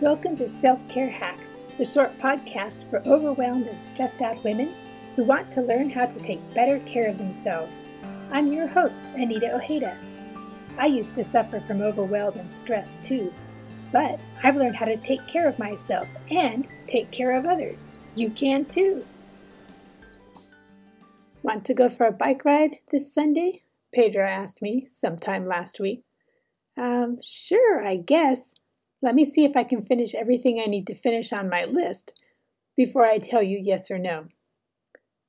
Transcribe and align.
Welcome 0.00 0.36
to 0.36 0.48
Self 0.48 0.88
Care 0.88 1.10
Hacks, 1.10 1.56
the 1.76 1.84
short 1.84 2.16
podcast 2.20 2.88
for 2.88 3.02
overwhelmed 3.04 3.66
and 3.66 3.82
stressed 3.82 4.22
out 4.22 4.44
women 4.44 4.72
who 5.16 5.24
want 5.24 5.50
to 5.50 5.60
learn 5.60 5.90
how 5.90 6.06
to 6.06 6.20
take 6.20 6.54
better 6.54 6.78
care 6.86 7.08
of 7.08 7.18
themselves. 7.18 7.76
I'm 8.30 8.52
your 8.52 8.68
host, 8.68 9.02
Anita 9.16 9.56
Ojeda. 9.56 9.98
I 10.78 10.86
used 10.86 11.16
to 11.16 11.24
suffer 11.24 11.58
from 11.58 11.82
overwhelm 11.82 12.38
and 12.38 12.48
stress 12.48 12.98
too, 12.98 13.34
but 13.90 14.20
I've 14.44 14.54
learned 14.54 14.76
how 14.76 14.84
to 14.84 14.96
take 14.98 15.26
care 15.26 15.48
of 15.48 15.58
myself 15.58 16.06
and 16.30 16.68
take 16.86 17.10
care 17.10 17.36
of 17.36 17.44
others. 17.44 17.90
You 18.14 18.30
can 18.30 18.66
too. 18.66 19.04
Want 21.42 21.64
to 21.64 21.74
go 21.74 21.88
for 21.88 22.06
a 22.06 22.12
bike 22.12 22.44
ride 22.44 22.70
this 22.92 23.12
Sunday? 23.12 23.62
Pedro 23.92 24.24
asked 24.24 24.62
me 24.62 24.86
sometime 24.92 25.48
last 25.48 25.80
week. 25.80 26.04
Um, 26.76 27.18
sure, 27.20 27.84
I 27.84 27.96
guess. 27.96 28.52
Let 29.00 29.14
me 29.14 29.24
see 29.24 29.44
if 29.44 29.56
I 29.56 29.64
can 29.64 29.82
finish 29.82 30.14
everything 30.14 30.60
I 30.60 30.66
need 30.66 30.86
to 30.88 30.94
finish 30.94 31.32
on 31.32 31.48
my 31.48 31.64
list 31.64 32.12
before 32.76 33.04
I 33.04 33.18
tell 33.18 33.42
you 33.42 33.58
yes 33.60 33.90
or 33.90 33.98
no. 33.98 34.26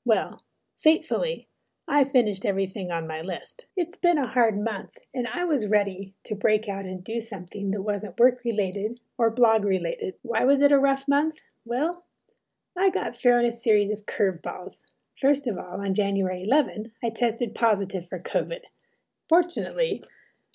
Well, 0.05 0.41
fatefully, 0.77 1.49
I 1.87 2.03
finished 2.03 2.45
everything 2.45 2.91
on 2.91 3.07
my 3.07 3.21
list. 3.21 3.67
It's 3.75 3.95
been 3.95 4.17
a 4.17 4.27
hard 4.27 4.59
month, 4.59 4.97
and 5.13 5.27
I 5.27 5.43
was 5.43 5.67
ready 5.67 6.13
to 6.25 6.35
break 6.35 6.67
out 6.67 6.85
and 6.85 7.03
do 7.03 7.19
something 7.19 7.71
that 7.71 7.81
wasn't 7.81 8.19
work 8.19 8.41
related 8.45 8.99
or 9.17 9.31
blog 9.31 9.65
related. 9.65 10.13
Why 10.21 10.45
was 10.45 10.61
it 10.61 10.71
a 10.71 10.79
rough 10.79 11.07
month? 11.07 11.35
Well, 11.65 12.05
I 12.77 12.89
got 12.89 13.15
thrown 13.15 13.43
a 13.43 13.51
series 13.51 13.91
of 13.91 14.05
curveballs. 14.05 14.81
First 15.19 15.47
of 15.47 15.57
all, 15.57 15.81
on 15.81 15.93
January 15.93 16.43
11, 16.43 16.91
I 17.03 17.09
tested 17.09 17.53
positive 17.53 18.07
for 18.07 18.19
COVID. 18.19 18.61
Fortunately, 19.27 20.03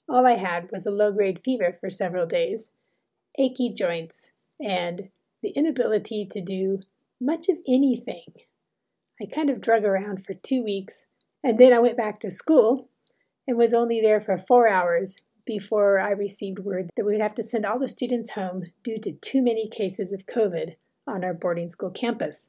all 0.09 0.27
I 0.27 0.35
had 0.35 0.71
was 0.71 0.87
a 0.87 0.91
low 0.91 1.13
grade 1.13 1.41
fever 1.45 1.77
for 1.79 1.91
several 1.91 2.27
days, 2.27 2.71
achy 3.39 3.73
joints, 3.73 4.31
and 4.61 5.09
the 5.43 5.51
inability 5.51 6.27
to 6.31 6.41
do 6.41 6.81
much 7.21 7.49
of 7.49 7.59
anything. 7.69 8.27
I 9.21 9.27
kind 9.27 9.51
of 9.51 9.61
drug 9.61 9.85
around 9.85 10.25
for 10.25 10.35
two 10.35 10.63
weeks, 10.63 11.07
and 11.43 11.59
then 11.59 11.73
I 11.73 11.79
went 11.79 11.97
back 11.97 12.19
to 12.21 12.31
school 12.31 12.89
and 13.47 13.57
was 13.57 13.75
only 13.75 14.01
there 14.01 14.21
for 14.21 14.39
four 14.39 14.69
hours 14.69 15.17
before 15.47 15.99
I 15.99 16.11
received 16.11 16.59
word 16.59 16.91
that 16.97 17.05
we 17.05 17.13
would 17.13 17.23
have 17.23 17.35
to 17.35 17.43
send 17.43 17.67
all 17.67 17.79
the 17.79 17.89
students 17.89 18.31
home 18.31 18.65
due 18.83 18.99
to 18.99 19.13
too 19.13 19.43
many 19.43 19.69
cases 19.69 20.13
of 20.13 20.27
COVID 20.27 20.77
on 21.07 21.23
our 21.23 21.35
boarding 21.35 21.69
school 21.69 21.91
campus. 21.91 22.49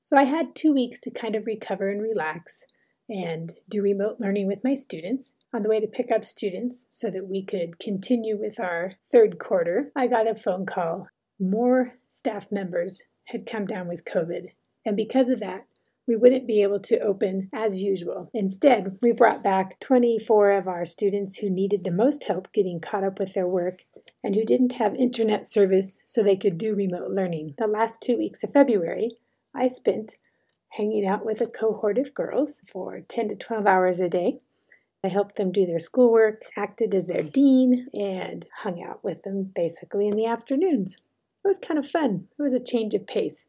So 0.00 0.16
I 0.16 0.24
had 0.24 0.54
two 0.54 0.72
weeks 0.72 1.00
to 1.00 1.10
kind 1.10 1.34
of 1.34 1.46
recover 1.46 1.88
and 1.88 2.00
relax 2.00 2.64
and 3.08 3.52
do 3.68 3.82
remote 3.82 4.16
learning 4.20 4.46
with 4.46 4.64
my 4.64 4.74
students. 4.74 5.32
On 5.54 5.60
the 5.60 5.68
way 5.68 5.80
to 5.80 5.86
pick 5.86 6.10
up 6.10 6.24
students 6.24 6.86
so 6.88 7.10
that 7.10 7.28
we 7.28 7.42
could 7.42 7.78
continue 7.78 8.38
with 8.38 8.58
our 8.58 8.92
third 9.10 9.38
quarter, 9.38 9.92
I 9.94 10.06
got 10.06 10.26
a 10.26 10.34
phone 10.34 10.64
call. 10.64 11.08
More 11.38 11.98
staff 12.08 12.50
members 12.50 13.02
had 13.24 13.44
come 13.44 13.66
down 13.66 13.86
with 13.86 14.06
COVID, 14.06 14.52
and 14.86 14.96
because 14.96 15.28
of 15.28 15.40
that, 15.40 15.66
we 16.06 16.16
wouldn't 16.16 16.46
be 16.46 16.62
able 16.62 16.80
to 16.80 16.98
open 17.00 17.50
as 17.52 17.82
usual. 17.82 18.30
Instead, 18.32 18.96
we 19.02 19.12
brought 19.12 19.42
back 19.42 19.78
24 19.78 20.52
of 20.52 20.66
our 20.66 20.86
students 20.86 21.38
who 21.38 21.50
needed 21.50 21.84
the 21.84 21.92
most 21.92 22.24
help 22.24 22.50
getting 22.54 22.80
caught 22.80 23.04
up 23.04 23.18
with 23.18 23.34
their 23.34 23.46
work 23.46 23.84
and 24.24 24.34
who 24.34 24.46
didn't 24.46 24.72
have 24.72 24.94
internet 24.94 25.46
service 25.46 25.98
so 26.06 26.22
they 26.22 26.34
could 26.34 26.56
do 26.56 26.74
remote 26.74 27.10
learning. 27.10 27.54
The 27.58 27.66
last 27.66 28.00
two 28.00 28.16
weeks 28.16 28.42
of 28.42 28.52
February, 28.54 29.18
I 29.54 29.68
spent 29.68 30.16
hanging 30.70 31.06
out 31.06 31.26
with 31.26 31.42
a 31.42 31.46
cohort 31.46 31.98
of 31.98 32.14
girls 32.14 32.60
for 32.66 33.02
10 33.02 33.28
to 33.28 33.36
12 33.36 33.66
hours 33.66 34.00
a 34.00 34.08
day 34.08 34.40
I 35.04 35.08
helped 35.08 35.36
them 35.36 35.50
do 35.50 35.66
their 35.66 35.80
schoolwork, 35.80 36.42
acted 36.56 36.94
as 36.94 37.06
their 37.06 37.24
dean, 37.24 37.88
and 37.92 38.46
hung 38.58 38.82
out 38.82 39.02
with 39.02 39.24
them 39.24 39.50
basically 39.54 40.06
in 40.06 40.16
the 40.16 40.26
afternoons. 40.26 40.96
It 41.44 41.48
was 41.48 41.58
kind 41.58 41.78
of 41.78 41.88
fun. 41.88 42.28
It 42.38 42.42
was 42.42 42.54
a 42.54 42.62
change 42.62 42.94
of 42.94 43.06
pace. 43.06 43.46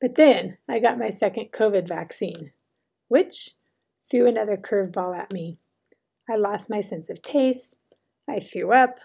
But 0.00 0.16
then 0.16 0.58
I 0.68 0.78
got 0.78 0.98
my 0.98 1.08
second 1.08 1.52
COVID 1.52 1.88
vaccine, 1.88 2.52
which 3.08 3.52
threw 4.10 4.26
another 4.26 4.58
curveball 4.58 5.18
at 5.18 5.32
me. 5.32 5.58
I 6.28 6.36
lost 6.36 6.68
my 6.68 6.80
sense 6.80 7.08
of 7.08 7.22
taste. 7.22 7.78
I 8.28 8.38
threw 8.38 8.72
up. 8.72 8.98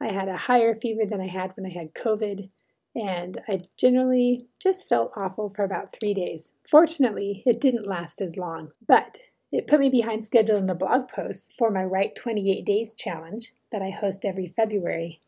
I 0.00 0.08
had 0.08 0.28
a 0.28 0.36
higher 0.36 0.74
fever 0.74 1.06
than 1.06 1.20
I 1.20 1.26
had 1.26 1.52
when 1.56 1.66
I 1.66 1.70
had 1.70 1.94
COVID, 1.94 2.50
and 2.94 3.40
I 3.48 3.62
generally 3.78 4.46
just 4.60 4.88
felt 4.88 5.12
awful 5.16 5.48
for 5.48 5.64
about 5.64 5.92
three 5.92 6.12
days. 6.12 6.52
Fortunately, 6.68 7.42
it 7.46 7.60
didn't 7.60 7.88
last 7.88 8.20
as 8.20 8.36
long, 8.36 8.72
but 8.86 9.18
it 9.50 9.66
put 9.66 9.80
me 9.80 9.88
behind 9.88 10.24
schedule 10.24 10.56
in 10.56 10.66
the 10.66 10.74
blog 10.74 11.08
post 11.08 11.52
for 11.56 11.70
my 11.70 11.84
Write 11.84 12.14
28 12.14 12.64
Days 12.64 12.94
challenge 12.94 13.52
that 13.72 13.82
I 13.82 13.90
host 13.90 14.24
every 14.24 14.46
February. 14.46 15.20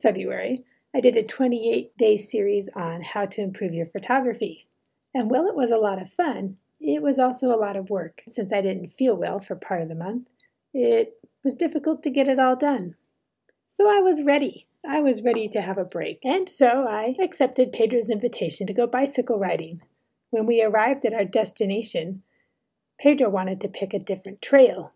February, 0.00 0.64
I 0.94 1.00
did 1.00 1.16
a 1.16 1.22
28 1.22 1.96
day 1.96 2.16
series 2.16 2.68
on 2.74 3.02
how 3.02 3.26
to 3.26 3.42
improve 3.42 3.74
your 3.74 3.86
photography. 3.86 4.66
And 5.14 5.30
while 5.30 5.46
it 5.46 5.56
was 5.56 5.70
a 5.70 5.76
lot 5.76 6.00
of 6.00 6.10
fun, 6.10 6.56
it 6.80 7.02
was 7.02 7.18
also 7.18 7.48
a 7.48 7.58
lot 7.58 7.76
of 7.76 7.90
work. 7.90 8.22
Since 8.28 8.52
I 8.52 8.60
didn't 8.60 8.88
feel 8.88 9.16
well 9.16 9.40
for 9.40 9.56
part 9.56 9.82
of 9.82 9.88
the 9.88 9.94
month, 9.94 10.28
it 10.72 11.18
was 11.42 11.56
difficult 11.56 12.02
to 12.02 12.10
get 12.10 12.28
it 12.28 12.38
all 12.38 12.56
done. 12.56 12.94
So 13.66 13.88
I 13.88 14.00
was 14.00 14.22
ready. 14.22 14.66
I 14.86 15.00
was 15.00 15.22
ready 15.22 15.48
to 15.48 15.60
have 15.60 15.78
a 15.78 15.84
break. 15.84 16.20
And 16.24 16.48
so 16.48 16.86
I 16.88 17.16
accepted 17.20 17.72
Pedro's 17.72 18.10
invitation 18.10 18.66
to 18.66 18.72
go 18.72 18.86
bicycle 18.86 19.38
riding. 19.38 19.82
When 20.30 20.46
we 20.46 20.62
arrived 20.62 21.04
at 21.04 21.14
our 21.14 21.24
destination, 21.24 22.22
Pedro 23.00 23.28
wanted 23.28 23.60
to 23.60 23.68
pick 23.68 23.94
a 23.94 23.98
different 23.98 24.42
trail. 24.42 24.92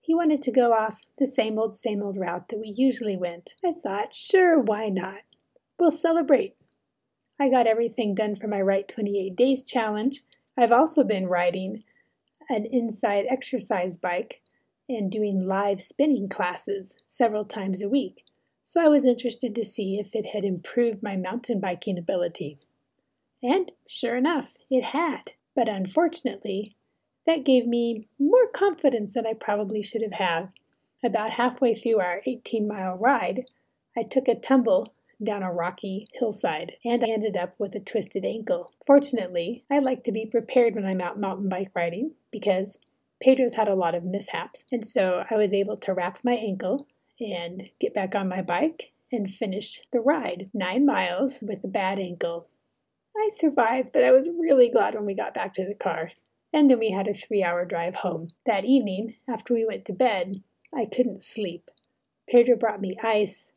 He 0.00 0.14
wanted 0.14 0.42
to 0.42 0.52
go 0.52 0.72
off 0.72 1.02
the 1.18 1.26
same 1.26 1.58
old, 1.58 1.74
same 1.74 2.02
old 2.02 2.16
route 2.16 2.48
that 2.48 2.58
we 2.58 2.72
usually 2.76 3.16
went. 3.16 3.54
I 3.64 3.72
thought, 3.72 4.14
sure, 4.14 4.58
why 4.58 4.88
not? 4.88 5.22
We'll 5.78 5.90
celebrate. 5.90 6.54
I 7.40 7.48
got 7.48 7.66
everything 7.66 8.14
done 8.14 8.36
for 8.36 8.46
my 8.46 8.60
Write 8.60 8.88
28 8.88 9.34
Days 9.34 9.62
challenge. 9.64 10.20
I've 10.56 10.72
also 10.72 11.02
been 11.02 11.26
riding 11.26 11.82
an 12.48 12.66
inside 12.70 13.24
exercise 13.28 13.96
bike 13.96 14.42
and 14.88 15.10
doing 15.10 15.40
live 15.40 15.80
spinning 15.80 16.28
classes 16.28 16.94
several 17.06 17.44
times 17.44 17.82
a 17.82 17.88
week, 17.88 18.24
so 18.62 18.84
I 18.84 18.88
was 18.88 19.04
interested 19.04 19.54
to 19.54 19.64
see 19.64 19.98
if 19.98 20.14
it 20.14 20.26
had 20.32 20.44
improved 20.44 21.02
my 21.02 21.16
mountain 21.16 21.60
biking 21.60 21.98
ability. 21.98 22.58
And 23.42 23.72
sure 23.88 24.16
enough, 24.16 24.54
it 24.70 24.84
had. 24.84 25.32
But 25.54 25.68
unfortunately, 25.68 26.76
that 27.26 27.44
gave 27.44 27.66
me 27.66 28.08
more 28.18 28.46
confidence 28.48 29.14
than 29.14 29.26
I 29.26 29.34
probably 29.34 29.82
should 29.82 30.02
have 30.02 30.14
had. 30.14 30.48
About 31.04 31.30
halfway 31.30 31.74
through 31.74 32.00
our 32.00 32.22
18 32.26 32.66
mile 32.66 32.96
ride, 32.96 33.46
I 33.96 34.02
took 34.02 34.28
a 34.28 34.34
tumble 34.34 34.94
down 35.22 35.42
a 35.42 35.52
rocky 35.52 36.08
hillside 36.14 36.76
and 36.84 37.04
I 37.04 37.08
ended 37.08 37.36
up 37.36 37.54
with 37.58 37.74
a 37.74 37.80
twisted 37.80 38.24
ankle. 38.24 38.72
Fortunately, 38.86 39.64
I 39.70 39.78
like 39.78 40.02
to 40.04 40.12
be 40.12 40.26
prepared 40.26 40.74
when 40.74 40.86
I'm 40.86 41.00
out 41.00 41.18
mountain 41.18 41.48
bike 41.48 41.70
riding 41.74 42.12
because 42.30 42.78
Pedro's 43.20 43.54
had 43.54 43.68
a 43.68 43.76
lot 43.76 43.94
of 43.94 44.04
mishaps, 44.04 44.64
and 44.72 44.84
so 44.84 45.24
I 45.30 45.36
was 45.36 45.52
able 45.52 45.76
to 45.76 45.94
wrap 45.94 46.18
my 46.24 46.32
ankle 46.32 46.88
and 47.20 47.70
get 47.78 47.94
back 47.94 48.16
on 48.16 48.28
my 48.28 48.42
bike 48.42 48.90
and 49.12 49.30
finish 49.30 49.80
the 49.92 50.00
ride. 50.00 50.50
Nine 50.52 50.84
miles 50.84 51.38
with 51.40 51.62
a 51.62 51.68
bad 51.68 52.00
ankle. 52.00 52.48
I 53.16 53.28
survived, 53.36 53.90
but 53.92 54.02
I 54.02 54.10
was 54.10 54.28
really 54.28 54.68
glad 54.68 54.94
when 54.94 55.04
we 55.04 55.14
got 55.14 55.34
back 55.34 55.52
to 55.54 55.64
the 55.64 55.74
car 55.74 56.10
and 56.52 56.70
then 56.70 56.78
we 56.78 56.90
had 56.90 57.08
a 57.08 57.14
three 57.14 57.42
hour 57.42 57.64
drive 57.64 57.96
home. 57.96 58.28
That 58.46 58.64
evening, 58.64 59.14
after 59.28 59.54
we 59.54 59.64
went 59.64 59.84
to 59.86 59.92
bed, 59.92 60.42
I 60.74 60.86
couldn't 60.86 61.22
sleep. 61.22 61.70
Pedro 62.28 62.56
brought 62.56 62.80
me 62.80 62.96
ice, 63.02 63.50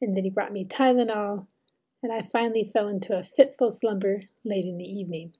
and 0.00 0.16
then 0.16 0.24
he 0.24 0.30
brought 0.30 0.52
me 0.52 0.64
Tylenol, 0.64 1.46
and 2.02 2.12
I 2.12 2.22
finally 2.22 2.64
fell 2.64 2.88
into 2.88 3.16
a 3.16 3.22
fitful 3.22 3.70
slumber 3.70 4.22
late 4.44 4.64
in 4.64 4.78
the 4.78 4.84
evening. 4.84 5.34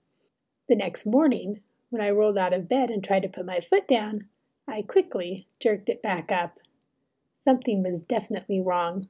The 0.69 0.77
next 0.77 1.07
morning, 1.07 1.61
when 1.91 2.03
I 2.03 2.11
rolled 2.11 2.39
out 2.39 2.53
of 2.53 2.69
bed 2.69 2.91
and 2.91 3.03
tried 3.03 3.23
to 3.23 3.29
put 3.29 3.47
my 3.47 3.61
foot 3.61 3.89
down, 3.89 4.29
I 4.69 4.83
quickly 4.83 5.49
jerked 5.59 5.89
it 5.89 6.03
back 6.03 6.31
up. 6.31 6.59
Something 7.41 7.83
was 7.83 8.03
definitely 8.03 8.61
wrong. 8.61 9.09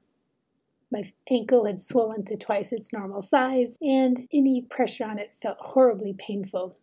My 0.91 1.13
ankle 1.31 1.67
had 1.67 1.79
swollen 1.79 2.25
to 2.25 2.37
twice 2.37 2.73
its 2.73 2.93
normal 2.93 3.23
size, 3.23 3.77
and 3.81 4.27
any 4.33 4.63
pressure 4.63 5.05
on 5.05 5.19
it 5.19 5.35
felt 5.41 5.59
horribly 5.59 6.15
painful. 6.15 6.77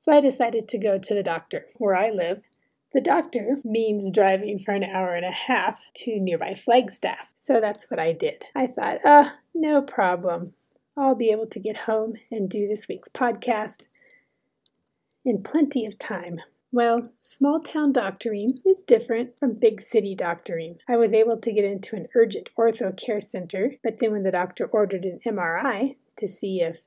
So 0.00 0.12
I 0.12 0.22
decided 0.22 0.66
to 0.66 0.78
go 0.78 0.96
to 0.96 1.14
the 1.14 1.22
doctor 1.22 1.66
where 1.74 1.94
I 1.94 2.08
live. 2.08 2.40
The 2.94 3.02
doctor 3.02 3.58
means 3.62 4.10
driving 4.10 4.58
for 4.58 4.72
an 4.72 4.82
hour 4.82 5.14
and 5.14 5.26
a 5.26 5.30
half 5.30 5.84
to 5.96 6.18
nearby 6.18 6.54
Flagstaff. 6.54 7.30
So 7.34 7.60
that's 7.60 7.90
what 7.90 8.00
I 8.00 8.14
did. 8.14 8.46
I 8.54 8.66
thought, 8.66 9.04
uh, 9.04 9.32
no 9.54 9.82
problem. 9.82 10.54
I'll 10.96 11.14
be 11.14 11.30
able 11.30 11.48
to 11.48 11.60
get 11.60 11.84
home 11.84 12.14
and 12.30 12.48
do 12.48 12.66
this 12.66 12.88
week's 12.88 13.10
podcast 13.10 13.88
in 15.22 15.42
plenty 15.42 15.84
of 15.84 15.98
time. 15.98 16.40
Well, 16.72 17.10
small 17.20 17.60
town 17.60 17.92
doctoring 17.92 18.60
is 18.64 18.82
different 18.82 19.38
from 19.38 19.52
big 19.52 19.82
city 19.82 20.14
doctoring. 20.14 20.78
I 20.88 20.96
was 20.96 21.12
able 21.12 21.36
to 21.36 21.52
get 21.52 21.66
into 21.66 21.94
an 21.94 22.06
urgent 22.14 22.48
ortho 22.58 22.96
care 22.96 23.20
center, 23.20 23.74
but 23.82 23.98
then 23.98 24.12
when 24.12 24.22
the 24.22 24.32
doctor 24.32 24.64
ordered 24.64 25.04
an 25.04 25.20
MRI 25.26 25.96
to 26.16 26.26
see 26.26 26.62
if 26.62 26.80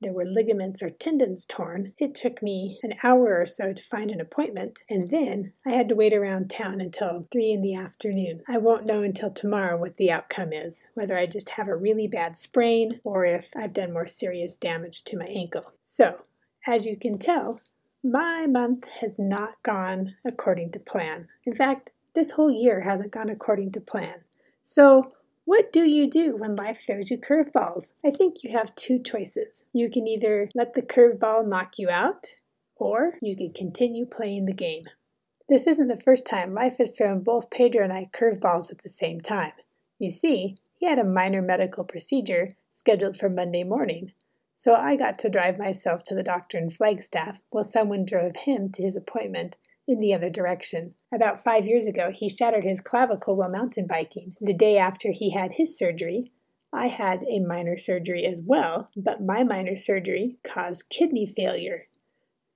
there 0.00 0.12
were 0.12 0.24
ligaments 0.24 0.82
or 0.82 0.90
tendons 0.90 1.44
torn, 1.46 1.92
it 1.98 2.14
took 2.14 2.42
me 2.42 2.78
an 2.82 2.94
hour 3.02 3.40
or 3.40 3.46
so 3.46 3.72
to 3.72 3.82
find 3.82 4.10
an 4.10 4.20
appointment, 4.20 4.80
and 4.90 5.08
then 5.08 5.52
I 5.66 5.70
had 5.70 5.88
to 5.88 5.94
wait 5.94 6.12
around 6.12 6.50
town 6.50 6.80
until 6.80 7.26
3 7.32 7.52
in 7.52 7.62
the 7.62 7.74
afternoon. 7.74 8.42
I 8.48 8.58
won't 8.58 8.86
know 8.86 9.02
until 9.02 9.30
tomorrow 9.30 9.78
what 9.78 9.96
the 9.96 10.10
outcome 10.10 10.52
is, 10.52 10.86
whether 10.94 11.16
I 11.16 11.26
just 11.26 11.50
have 11.50 11.68
a 11.68 11.76
really 11.76 12.06
bad 12.06 12.36
sprain 12.36 13.00
or 13.04 13.24
if 13.24 13.48
I've 13.56 13.72
done 13.72 13.92
more 13.92 14.06
serious 14.06 14.56
damage 14.56 15.02
to 15.04 15.16
my 15.16 15.26
ankle. 15.26 15.72
So, 15.80 16.22
as 16.66 16.84
you 16.84 16.96
can 16.96 17.18
tell, 17.18 17.60
my 18.04 18.46
month 18.46 18.86
has 19.00 19.18
not 19.18 19.62
gone 19.62 20.14
according 20.24 20.72
to 20.72 20.78
plan. 20.78 21.28
In 21.44 21.54
fact, 21.54 21.90
this 22.14 22.32
whole 22.32 22.50
year 22.50 22.80
hasn't 22.80 23.12
gone 23.12 23.30
according 23.30 23.72
to 23.72 23.80
plan. 23.80 24.22
So, 24.62 25.12
what 25.46 25.72
do 25.72 25.84
you 25.84 26.10
do 26.10 26.36
when 26.36 26.56
life 26.56 26.84
throws 26.84 27.08
you 27.08 27.18
curveballs? 27.18 27.92
I 28.04 28.10
think 28.10 28.42
you 28.42 28.50
have 28.50 28.74
two 28.74 28.98
choices. 28.98 29.64
You 29.72 29.88
can 29.88 30.08
either 30.08 30.50
let 30.56 30.74
the 30.74 30.82
curveball 30.82 31.46
knock 31.46 31.78
you 31.78 31.88
out, 31.88 32.26
or 32.74 33.14
you 33.22 33.36
can 33.36 33.52
continue 33.52 34.06
playing 34.06 34.46
the 34.46 34.52
game. 34.52 34.86
This 35.48 35.68
isn't 35.68 35.86
the 35.86 35.96
first 35.96 36.26
time 36.26 36.52
life 36.52 36.78
has 36.78 36.90
thrown 36.90 37.20
both 37.20 37.48
Pedro 37.50 37.84
and 37.84 37.92
I 37.92 38.06
curveballs 38.06 38.72
at 38.72 38.82
the 38.82 38.90
same 38.90 39.20
time. 39.20 39.52
You 40.00 40.10
see, 40.10 40.56
he 40.74 40.86
had 40.86 40.98
a 40.98 41.04
minor 41.04 41.42
medical 41.42 41.84
procedure 41.84 42.56
scheduled 42.72 43.16
for 43.16 43.30
Monday 43.30 43.62
morning, 43.62 44.12
so 44.56 44.74
I 44.74 44.96
got 44.96 45.16
to 45.20 45.30
drive 45.30 45.60
myself 45.60 46.02
to 46.04 46.16
the 46.16 46.24
doctor 46.24 46.58
in 46.58 46.70
Flagstaff 46.70 47.40
while 47.50 47.62
someone 47.62 48.04
drove 48.04 48.34
him 48.34 48.72
to 48.72 48.82
his 48.82 48.96
appointment 48.96 49.56
in 49.86 50.00
the 50.00 50.12
other 50.12 50.30
direction. 50.30 50.94
About 51.12 51.42
five 51.42 51.66
years 51.66 51.86
ago, 51.86 52.10
he 52.12 52.28
shattered 52.28 52.64
his 52.64 52.80
clavicle 52.80 53.36
while 53.36 53.48
mountain 53.48 53.86
biking. 53.86 54.36
The 54.40 54.54
day 54.54 54.78
after 54.78 55.12
he 55.12 55.30
had 55.30 55.52
his 55.52 55.78
surgery, 55.78 56.32
I 56.72 56.88
had 56.88 57.22
a 57.28 57.40
minor 57.40 57.78
surgery 57.78 58.24
as 58.24 58.42
well, 58.44 58.90
but 58.96 59.22
my 59.22 59.44
minor 59.44 59.76
surgery 59.76 60.38
caused 60.44 60.90
kidney 60.90 61.26
failure. 61.26 61.86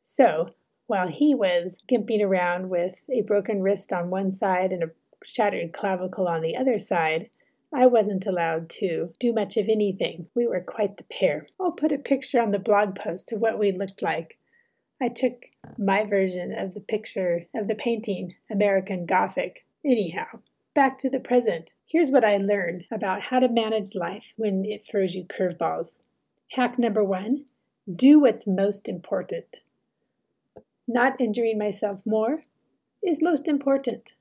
So, 0.03 0.51
while 0.87 1.09
he 1.09 1.35
was 1.35 1.79
gimping 1.89 2.21
around 2.21 2.69
with 2.69 3.05
a 3.09 3.23
broken 3.23 3.63
wrist 3.63 3.93
on 3.93 4.11
one 4.11 4.33
side 4.33 4.73
and 4.73 4.83
a 4.83 4.91
shattered 5.25 5.73
clavicle 5.73 6.27
on 6.27 6.43
the 6.43 6.57
other 6.57 6.79
side, 6.79 7.31
I 7.73 7.87
wasn't 7.87 8.27
allowed 8.27 8.69
to 8.81 9.13
do 9.21 9.33
much 9.33 9.57
of 9.57 9.69
anything. 9.69 10.27
We 10.35 10.49
were 10.49 10.61
quite 10.61 10.97
the 10.97 11.05
pair. 11.05 11.47
I'll 11.61 11.71
put 11.71 11.93
a 11.93 11.99
picture 11.99 12.41
on 12.41 12.51
the 12.51 12.59
blog 12.59 12.97
post 12.97 13.31
of 13.31 13.41
what 13.41 13.61
we 13.61 13.71
looked 13.71 14.03
like. 14.03 14.40
I 15.03 15.09
took 15.09 15.47
my 15.79 16.05
version 16.05 16.53
of 16.53 16.75
the 16.75 16.81
picture 16.81 17.47
of 17.55 17.69
the 17.69 17.75
painting, 17.75 18.35
American 18.51 19.07
Gothic. 19.07 19.65
Anyhow, 19.85 20.41
back 20.75 20.99
to 20.99 21.11
the 21.11 21.21
present. 21.21 21.73
Here's 21.87 22.11
what 22.11 22.25
I 22.25 22.37
learned 22.37 22.85
about 22.93 23.23
how 23.23 23.41
to 23.41 23.49
manage 23.49 23.95
life 23.95 24.35
when 24.37 24.65
it 24.65 24.87
throws 24.87 25.15
you 25.15 25.25
curveballs. 25.25 25.97
Hack 26.53 26.79
number 26.79 27.03
one 27.03 27.47
do 27.93 28.21
what's 28.21 28.47
most 28.47 28.89
important. 28.89 29.61
Not 30.87 31.21
injuring 31.21 31.59
myself 31.59 32.03
more 32.05 32.43
is 33.03 33.23
most 33.23 33.49
important. 33.49 34.15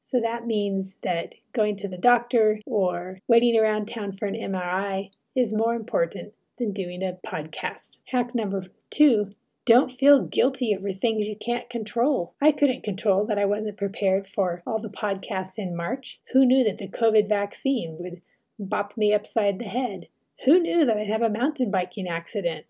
So 0.00 0.20
that 0.20 0.46
means 0.46 0.94
that 1.02 1.36
going 1.52 1.76
to 1.76 1.88
the 1.88 1.98
doctor 1.98 2.60
or 2.66 3.18
waiting 3.28 3.56
around 3.56 3.86
town 3.86 4.12
for 4.12 4.26
an 4.26 4.34
MRI 4.34 5.10
is 5.36 5.54
more 5.54 5.74
important 5.74 6.32
than 6.58 6.72
doing 6.72 7.02
a 7.02 7.18
podcast. 7.24 7.98
Hack 8.06 8.34
number 8.34 8.64
two 8.90 9.34
don't 9.64 9.92
feel 9.92 10.26
guilty 10.26 10.74
over 10.76 10.92
things 10.92 11.26
you 11.26 11.36
can't 11.36 11.70
control. 11.70 12.34
I 12.40 12.50
couldn't 12.50 12.82
control 12.82 13.24
that 13.26 13.38
I 13.38 13.44
wasn't 13.44 13.76
prepared 13.76 14.26
for 14.26 14.62
all 14.66 14.80
the 14.80 14.88
podcasts 14.88 15.56
in 15.56 15.76
March. 15.76 16.20
Who 16.32 16.44
knew 16.44 16.64
that 16.64 16.78
the 16.78 16.88
COVID 16.88 17.28
vaccine 17.28 17.96
would 18.00 18.22
bop 18.58 18.96
me 18.96 19.14
upside 19.14 19.58
the 19.58 19.66
head? 19.66 20.08
Who 20.44 20.58
knew 20.58 20.84
that 20.84 20.96
I'd 20.96 21.06
have 21.06 21.22
a 21.22 21.30
mountain 21.30 21.70
biking 21.70 22.08
accident? 22.08 22.66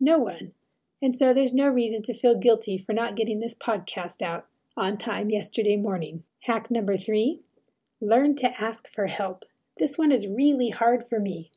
No 0.00 0.18
one. 0.18 0.52
And 1.02 1.14
so 1.14 1.34
there's 1.34 1.52
no 1.52 1.68
reason 1.68 2.00
to 2.02 2.14
feel 2.14 2.38
guilty 2.38 2.78
for 2.78 2.92
not 2.92 3.16
getting 3.16 3.40
this 3.40 3.54
podcast 3.54 4.22
out 4.22 4.46
on 4.76 4.96
time 4.96 5.30
yesterday 5.30 5.76
morning. 5.76 6.22
Hack 6.44 6.70
number 6.70 6.96
three 6.96 7.40
learn 8.00 8.34
to 8.36 8.60
ask 8.60 8.92
for 8.92 9.06
help. 9.06 9.44
This 9.78 9.96
one 9.96 10.10
is 10.10 10.26
really 10.26 10.70
hard 10.70 11.08
for 11.08 11.20
me. 11.20 11.50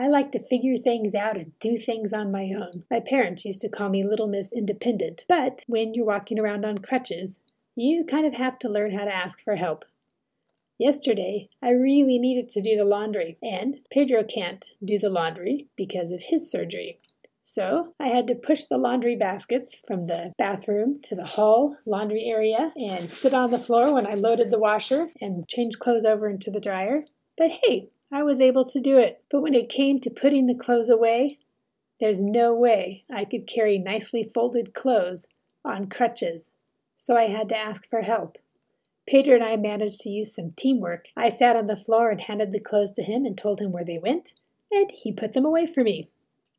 I 0.00 0.08
like 0.08 0.32
to 0.32 0.38
figure 0.38 0.78
things 0.78 1.14
out 1.14 1.36
and 1.36 1.52
do 1.58 1.76
things 1.76 2.14
on 2.14 2.32
my 2.32 2.50
own. 2.56 2.84
My 2.90 3.00
parents 3.00 3.44
used 3.44 3.60
to 3.60 3.68
call 3.68 3.90
me 3.90 4.02
Little 4.02 4.28
Miss 4.28 4.50
Independent, 4.50 5.26
but 5.28 5.62
when 5.66 5.92
you're 5.92 6.06
walking 6.06 6.38
around 6.38 6.64
on 6.64 6.78
crutches, 6.78 7.38
you 7.76 8.06
kind 8.06 8.24
of 8.24 8.34
have 8.36 8.58
to 8.60 8.70
learn 8.70 8.92
how 8.92 9.04
to 9.04 9.14
ask 9.14 9.44
for 9.44 9.56
help. 9.56 9.84
Yesterday, 10.78 11.50
I 11.62 11.72
really 11.72 12.18
needed 12.18 12.48
to 12.48 12.62
do 12.62 12.78
the 12.78 12.86
laundry, 12.86 13.36
and 13.42 13.80
Pedro 13.92 14.24
can't 14.24 14.70
do 14.82 14.98
the 14.98 15.10
laundry 15.10 15.68
because 15.76 16.12
of 16.12 16.22
his 16.22 16.50
surgery. 16.50 16.96
So 17.42 17.92
I 18.00 18.06
had 18.08 18.26
to 18.28 18.34
push 18.34 18.64
the 18.64 18.78
laundry 18.78 19.16
baskets 19.16 19.82
from 19.86 20.06
the 20.06 20.32
bathroom 20.38 21.00
to 21.02 21.14
the 21.14 21.26
hall 21.26 21.76
laundry 21.84 22.24
area 22.24 22.72
and 22.74 23.10
sit 23.10 23.34
on 23.34 23.50
the 23.50 23.58
floor 23.58 23.92
when 23.92 24.06
I 24.06 24.14
loaded 24.14 24.50
the 24.50 24.58
washer 24.58 25.10
and 25.20 25.46
change 25.46 25.78
clothes 25.78 26.06
over 26.06 26.26
into 26.26 26.50
the 26.50 26.58
dryer. 26.58 27.04
But 27.36 27.50
hey, 27.62 27.90
I 28.12 28.22
was 28.22 28.40
able 28.40 28.64
to 28.66 28.80
do 28.80 28.98
it. 28.98 29.22
But 29.30 29.40
when 29.40 29.54
it 29.54 29.68
came 29.68 30.00
to 30.00 30.10
putting 30.10 30.46
the 30.46 30.54
clothes 30.54 30.88
away, 30.88 31.38
there's 32.00 32.20
no 32.20 32.54
way 32.54 33.02
I 33.10 33.24
could 33.24 33.46
carry 33.46 33.78
nicely 33.78 34.24
folded 34.24 34.74
clothes 34.74 35.26
on 35.64 35.88
crutches. 35.88 36.50
So 36.96 37.16
I 37.16 37.28
had 37.28 37.48
to 37.50 37.56
ask 37.56 37.88
for 37.88 38.02
help. 38.02 38.38
Pedro 39.06 39.34
and 39.34 39.44
I 39.44 39.56
managed 39.56 40.00
to 40.00 40.08
use 40.08 40.34
some 40.34 40.52
teamwork. 40.56 41.06
I 41.16 41.28
sat 41.28 41.56
on 41.56 41.66
the 41.66 41.76
floor 41.76 42.10
and 42.10 42.20
handed 42.20 42.52
the 42.52 42.60
clothes 42.60 42.92
to 42.92 43.02
him 43.02 43.24
and 43.24 43.36
told 43.36 43.60
him 43.60 43.72
where 43.72 43.84
they 43.84 43.98
went, 43.98 44.34
and 44.70 44.90
he 44.92 45.12
put 45.12 45.32
them 45.32 45.44
away 45.44 45.66
for 45.66 45.82
me. 45.82 46.08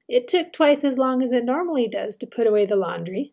It 0.08 0.28
took 0.28 0.52
twice 0.52 0.84
as 0.84 0.98
long 0.98 1.24
as 1.24 1.32
it 1.32 1.46
normally 1.46 1.88
does 1.88 2.18
to 2.18 2.28
put 2.28 2.48
away 2.48 2.66
the 2.66 2.76
laundry, 2.76 3.32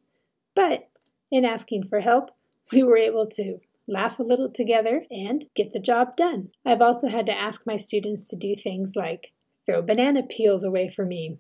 but 0.55 0.89
in 1.31 1.45
asking 1.45 1.85
for 1.85 2.01
help, 2.01 2.31
we 2.73 2.83
were 2.83 2.97
able 2.97 3.27
to 3.27 3.59
laugh 3.89 4.19
a 4.19 4.23
little 4.23 4.51
together, 4.51 5.07
and 5.11 5.47
get 5.57 5.73
the 5.73 5.81
job 5.81 6.17
done. 6.17 6.51
I've 6.65 6.83
also 6.83 7.09
had 7.09 7.27
to 7.27 7.37
ask 7.37 7.67
my 7.67 7.77
students 7.77 8.29
to 8.29 8.37
do 8.37 8.55
things 8.55 8.93
like 8.95 9.33
throw 9.67 9.83
banana 9.83 10.23
peels 10.23 10.63
away 10.63 10.89
for 10.89 11.05
me 11.05 11.39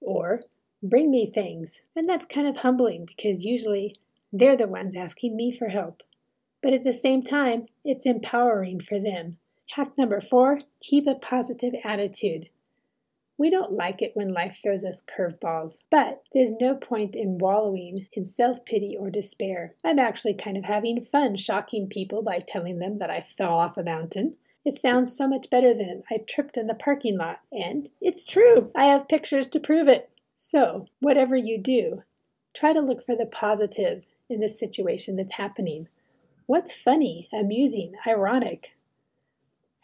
or 0.00 0.42
bring 0.82 1.10
me 1.10 1.30
things. 1.32 1.80
And 1.96 2.08
that's 2.08 2.26
kind 2.26 2.46
of 2.46 2.58
humbling 2.58 3.06
because 3.06 3.44
usually 3.44 3.96
they're 4.32 4.56
the 4.56 4.68
ones 4.68 4.96
asking 4.96 5.36
me 5.36 5.50
for 5.50 5.68
help. 5.68 6.02
But 6.62 6.72
at 6.72 6.84
the 6.84 6.92
same 6.92 7.22
time, 7.22 7.66
it's 7.84 8.06
empowering 8.06 8.80
for 8.80 9.00
them. 9.00 9.38
Hack 9.70 9.96
number 9.96 10.20
four 10.20 10.60
keep 10.80 11.06
a 11.06 11.14
positive 11.14 11.74
attitude. 11.84 12.48
We 13.38 13.50
don't 13.50 13.72
like 13.72 14.02
it 14.02 14.12
when 14.14 14.28
life 14.28 14.60
throws 14.62 14.84
us 14.84 15.02
curveballs, 15.02 15.78
but 15.90 16.22
there's 16.32 16.52
no 16.60 16.74
point 16.74 17.16
in 17.16 17.38
wallowing 17.38 18.06
in 18.12 18.24
self 18.26 18.64
pity 18.64 18.96
or 18.98 19.10
despair. 19.10 19.74
I'm 19.84 19.98
actually 19.98 20.34
kind 20.34 20.56
of 20.56 20.64
having 20.64 21.02
fun 21.02 21.36
shocking 21.36 21.88
people 21.88 22.22
by 22.22 22.38
telling 22.38 22.78
them 22.78 22.98
that 22.98 23.10
I 23.10 23.20
fell 23.22 23.54
off 23.54 23.76
a 23.76 23.82
mountain. 23.82 24.36
It 24.64 24.76
sounds 24.76 25.16
so 25.16 25.26
much 25.26 25.50
better 25.50 25.74
than 25.74 26.04
I 26.10 26.18
tripped 26.18 26.56
in 26.56 26.66
the 26.66 26.74
parking 26.74 27.18
lot. 27.18 27.40
And 27.50 27.88
it's 28.00 28.24
true. 28.24 28.70
I 28.76 28.84
have 28.84 29.08
pictures 29.08 29.48
to 29.48 29.60
prove 29.60 29.88
it. 29.88 30.10
So, 30.36 30.86
whatever 31.00 31.36
you 31.36 31.58
do, 31.58 32.02
try 32.54 32.72
to 32.72 32.80
look 32.80 33.04
for 33.04 33.16
the 33.16 33.26
positive 33.26 34.04
in 34.28 34.40
the 34.40 34.48
situation 34.48 35.16
that's 35.16 35.34
happening. 35.34 35.88
What's 36.46 36.72
funny, 36.72 37.28
amusing, 37.32 37.94
ironic? 38.06 38.76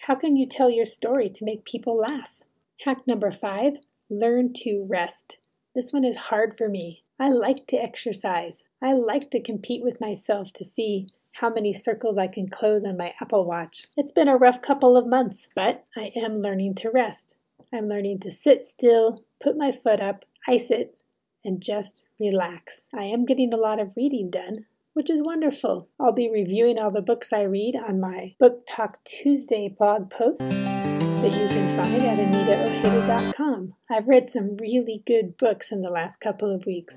How 0.02 0.14
can 0.14 0.36
you 0.36 0.46
tell 0.46 0.70
your 0.70 0.84
story 0.84 1.28
to 1.30 1.44
make 1.44 1.64
people 1.64 1.96
laugh? 1.96 2.37
Hack 2.84 3.06
number 3.08 3.32
five 3.32 3.78
learn 4.08 4.52
to 4.52 4.86
rest. 4.88 5.38
This 5.74 5.92
one 5.92 6.04
is 6.04 6.16
hard 6.16 6.56
for 6.56 6.68
me. 6.68 7.02
I 7.18 7.28
like 7.28 7.66
to 7.68 7.76
exercise. 7.76 8.62
I 8.80 8.92
like 8.92 9.30
to 9.32 9.42
compete 9.42 9.82
with 9.82 10.00
myself 10.00 10.52
to 10.54 10.64
see 10.64 11.08
how 11.32 11.50
many 11.50 11.72
circles 11.72 12.16
I 12.16 12.28
can 12.28 12.48
close 12.48 12.84
on 12.84 12.96
my 12.96 13.14
Apple 13.20 13.44
Watch. 13.44 13.88
It's 13.96 14.12
been 14.12 14.28
a 14.28 14.36
rough 14.36 14.62
couple 14.62 14.96
of 14.96 15.08
months, 15.08 15.48
but 15.56 15.84
I 15.96 16.12
am 16.14 16.36
learning 16.36 16.76
to 16.76 16.90
rest. 16.90 17.36
I'm 17.72 17.88
learning 17.88 18.20
to 18.20 18.30
sit 18.30 18.64
still, 18.64 19.24
put 19.42 19.56
my 19.56 19.72
foot 19.72 20.00
up, 20.00 20.24
ice 20.46 20.70
it, 20.70 21.02
and 21.44 21.60
just 21.60 22.02
relax. 22.20 22.82
I 22.94 23.04
am 23.04 23.26
getting 23.26 23.52
a 23.52 23.58
lot 23.58 23.80
of 23.80 23.96
reading 23.96 24.30
done, 24.30 24.66
which 24.94 25.10
is 25.10 25.22
wonderful. 25.22 25.88
I'll 25.98 26.12
be 26.12 26.30
reviewing 26.30 26.78
all 26.78 26.92
the 26.92 27.02
books 27.02 27.32
I 27.32 27.42
read 27.42 27.74
on 27.76 28.00
my 28.00 28.36
Book 28.38 28.64
Talk 28.66 29.02
Tuesday 29.04 29.68
blog 29.68 30.10
posts 30.10 30.97
that 31.22 31.32
you 31.32 31.48
can 31.48 31.76
find 31.76 32.00
at 32.02 32.18
anitaojeda.com. 32.18 33.74
I've 33.90 34.06
read 34.06 34.28
some 34.28 34.56
really 34.56 35.02
good 35.04 35.36
books 35.36 35.72
in 35.72 35.82
the 35.82 35.90
last 35.90 36.20
couple 36.20 36.48
of 36.48 36.64
weeks. 36.64 36.94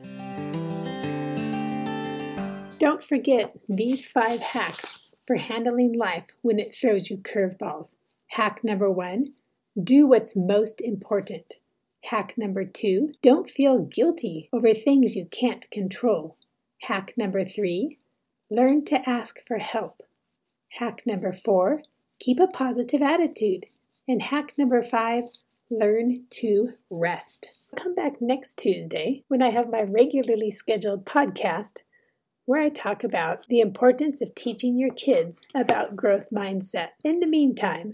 Don't 2.77 3.03
forget 3.03 3.55
these 3.67 4.05
five 4.05 4.39
hacks 4.39 4.99
for 5.25 5.37
handling 5.37 5.97
life 5.97 6.25
when 6.43 6.59
it 6.59 6.75
throws 6.75 7.09
you 7.09 7.17
curveballs. 7.17 7.89
Hack 8.27 8.63
number 8.63 8.91
one 8.91 9.33
do 9.81 10.05
what's 10.05 10.35
most 10.35 10.81
important. 10.81 11.53
Hack 12.03 12.35
number 12.37 12.63
two 12.63 13.13
don't 13.23 13.49
feel 13.49 13.79
guilty 13.79 14.49
over 14.53 14.73
things 14.73 15.15
you 15.15 15.25
can't 15.31 15.69
control. 15.71 16.37
Hack 16.81 17.13
number 17.17 17.43
three 17.43 17.97
learn 18.51 18.85
to 18.85 19.09
ask 19.09 19.39
for 19.47 19.57
help. 19.57 20.03
Hack 20.73 21.03
number 21.07 21.31
four 21.31 21.81
keep 22.19 22.39
a 22.39 22.47
positive 22.47 23.01
attitude. 23.01 23.65
And 24.11 24.21
hack 24.21 24.53
number 24.57 24.83
five 24.83 25.23
learn 25.69 26.25
to 26.31 26.73
rest. 26.89 27.69
Come 27.77 27.95
back 27.95 28.19
next 28.19 28.55
Tuesday 28.55 29.23
when 29.29 29.41
I 29.41 29.51
have 29.51 29.69
my 29.69 29.83
regularly 29.83 30.51
scheduled 30.51 31.05
podcast 31.05 31.83
where 32.43 32.61
I 32.61 32.67
talk 32.67 33.05
about 33.05 33.47
the 33.47 33.61
importance 33.61 34.19
of 34.19 34.35
teaching 34.35 34.77
your 34.77 34.93
kids 34.93 35.39
about 35.55 35.95
growth 35.95 36.27
mindset. 36.29 36.89
In 37.05 37.21
the 37.21 37.25
meantime, 37.25 37.93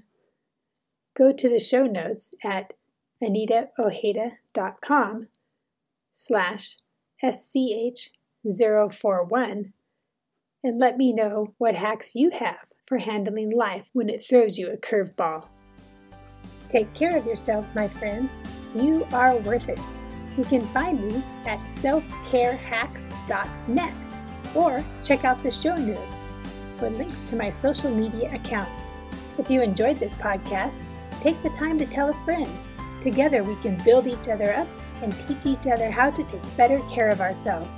go 1.15 1.31
to 1.31 1.50
the 1.50 1.59
show 1.59 1.86
notes 1.86 2.31
at 2.43 2.74
anitaojeda.com 3.21 5.27
slash 6.12 6.77
sch041 7.24 9.71
and 10.63 10.79
let 10.79 10.97
me 10.97 11.13
know 11.13 11.53
what 11.59 11.75
hacks 11.75 12.15
you 12.15 12.31
have 12.31 12.74
for 12.88 12.97
handling 12.97 13.51
life 13.51 13.88
when 13.93 14.09
it 14.09 14.25
throws 14.27 14.57
you 14.57 14.71
a 14.71 14.77
curveball. 14.77 15.50
Take 16.69 16.93
care 16.93 17.15
of 17.15 17.25
yourselves, 17.25 17.75
my 17.75 17.88
friends. 17.88 18.36
You 18.75 19.07
are 19.13 19.38
worth 19.38 19.69
it. 19.69 19.79
You 20.38 20.43
can 20.43 20.67
find 20.67 21.01
me 21.01 21.24
at 21.45 21.59
selfcarehacks.net 21.75 24.07
or 24.55 24.83
check 25.03 25.25
out 25.25 25.41
the 25.41 25.51
show 25.51 25.75
notes 25.75 26.27
for 26.77 26.89
links 26.89 27.24
to 27.24 27.36
my 27.36 27.50
social 27.50 27.91
media 27.91 28.33
accounts. 28.33 28.81
If 29.38 29.50
you 29.50 29.62
enjoyed 29.62 29.97
this 29.97 30.13
podcast, 30.13 30.79
take 31.21 31.41
the 31.43 31.50
time 31.50 31.77
to 31.79 31.86
tell 31.86 32.09
a 32.09 32.25
friend. 32.25 32.50
Together 33.01 33.43
we 33.43 33.55
can 33.57 33.81
build 33.83 34.07
each 34.07 34.27
other 34.27 34.53
up 34.53 34.67
and 35.01 35.15
teach 35.27 35.45
each 35.45 35.67
other 35.67 35.89
how 35.89 36.09
to 36.12 36.24
take 36.24 36.57
better 36.57 36.79
care 36.89 37.09
of 37.09 37.21
ourselves. 37.21 37.74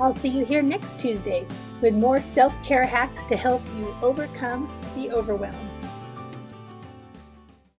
I'll 0.00 0.12
see 0.12 0.28
you 0.28 0.44
here 0.44 0.62
next 0.62 0.98
Tuesday 0.98 1.46
with 1.80 1.94
more 1.94 2.20
self 2.20 2.54
care 2.62 2.84
hacks 2.84 3.24
to 3.24 3.36
help 3.36 3.62
you 3.76 3.94
overcome 4.02 4.70
the 4.94 5.10
overwhelm. 5.10 5.67